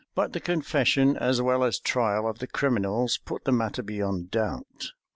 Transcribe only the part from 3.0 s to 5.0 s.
put the matter beyond doubt.